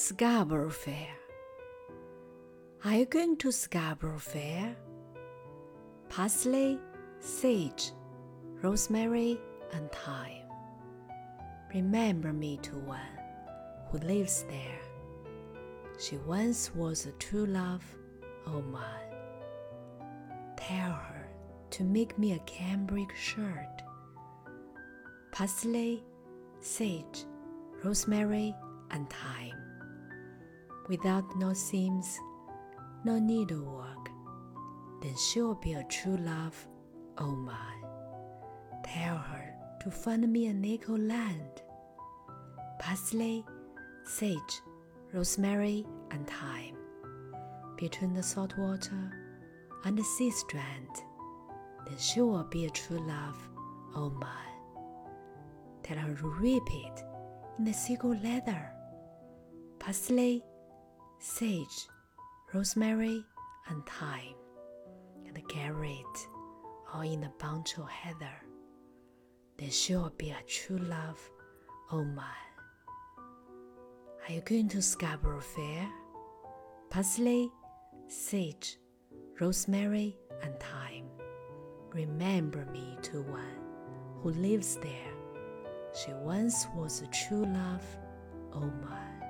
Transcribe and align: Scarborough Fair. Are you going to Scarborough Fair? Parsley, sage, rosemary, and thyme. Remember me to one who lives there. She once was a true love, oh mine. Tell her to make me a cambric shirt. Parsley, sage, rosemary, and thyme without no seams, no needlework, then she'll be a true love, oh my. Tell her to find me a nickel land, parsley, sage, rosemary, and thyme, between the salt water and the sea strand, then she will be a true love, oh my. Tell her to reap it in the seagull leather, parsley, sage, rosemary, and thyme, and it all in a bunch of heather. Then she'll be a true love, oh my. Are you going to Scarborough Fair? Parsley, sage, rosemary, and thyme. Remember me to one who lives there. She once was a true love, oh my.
Scarborough 0.00 0.70
Fair. 0.70 1.08
Are 2.84 2.94
you 2.98 3.04
going 3.04 3.36
to 3.38 3.50
Scarborough 3.50 4.20
Fair? 4.20 4.76
Parsley, 6.08 6.78
sage, 7.18 7.90
rosemary, 8.62 9.40
and 9.72 9.90
thyme. 9.90 10.46
Remember 11.74 12.32
me 12.32 12.58
to 12.58 12.76
one 12.78 13.18
who 13.90 13.98
lives 13.98 14.44
there. 14.44 14.78
She 15.98 16.16
once 16.18 16.72
was 16.76 17.06
a 17.06 17.12
true 17.18 17.46
love, 17.46 17.82
oh 18.46 18.62
mine. 18.62 19.16
Tell 20.56 20.92
her 20.92 21.28
to 21.70 21.82
make 21.82 22.16
me 22.16 22.34
a 22.34 22.38
cambric 22.46 23.12
shirt. 23.16 23.82
Parsley, 25.32 26.04
sage, 26.60 27.24
rosemary, 27.82 28.54
and 28.92 29.10
thyme 29.10 29.67
without 30.88 31.36
no 31.36 31.52
seams, 31.52 32.18
no 33.04 33.18
needlework, 33.18 34.10
then 35.02 35.14
she'll 35.16 35.54
be 35.54 35.74
a 35.74 35.84
true 35.84 36.16
love, 36.16 36.66
oh 37.18 37.30
my. 37.30 37.74
Tell 38.84 39.16
her 39.16 39.54
to 39.82 39.90
find 39.90 40.26
me 40.32 40.46
a 40.46 40.54
nickel 40.54 40.98
land, 40.98 41.62
parsley, 42.78 43.44
sage, 44.04 44.60
rosemary, 45.12 45.86
and 46.10 46.26
thyme, 46.26 46.76
between 47.76 48.14
the 48.14 48.22
salt 48.22 48.56
water 48.58 49.12
and 49.84 49.96
the 49.96 50.02
sea 50.02 50.30
strand, 50.30 50.88
then 51.86 51.98
she 51.98 52.20
will 52.20 52.44
be 52.44 52.64
a 52.66 52.70
true 52.70 52.98
love, 53.06 53.36
oh 53.94 54.10
my. 54.10 54.44
Tell 55.82 55.98
her 55.98 56.14
to 56.14 56.28
reap 56.28 56.68
it 56.70 57.02
in 57.58 57.64
the 57.64 57.72
seagull 57.72 58.16
leather, 58.22 58.72
parsley, 59.78 60.42
sage, 61.18 61.88
rosemary, 62.54 63.24
and 63.68 63.84
thyme, 63.86 64.34
and 65.26 65.36
it 65.36 66.18
all 66.92 67.02
in 67.02 67.24
a 67.24 67.32
bunch 67.38 67.76
of 67.76 67.88
heather. 67.88 68.34
Then 69.58 69.70
she'll 69.70 70.12
be 70.16 70.30
a 70.30 70.42
true 70.46 70.78
love, 70.78 71.18
oh 71.92 72.04
my. 72.04 72.22
Are 74.26 74.32
you 74.32 74.40
going 74.42 74.68
to 74.68 74.82
Scarborough 74.82 75.40
Fair? 75.40 75.88
Parsley, 76.90 77.50
sage, 78.06 78.78
rosemary, 79.40 80.16
and 80.42 80.54
thyme. 80.60 81.06
Remember 81.92 82.64
me 82.66 82.96
to 83.02 83.22
one 83.22 83.58
who 84.22 84.30
lives 84.30 84.76
there. 84.76 85.12
She 85.94 86.12
once 86.12 86.66
was 86.76 87.02
a 87.02 87.06
true 87.08 87.44
love, 87.44 87.84
oh 88.52 88.70
my. 88.82 89.27